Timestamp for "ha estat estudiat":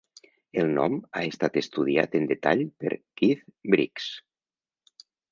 1.17-2.17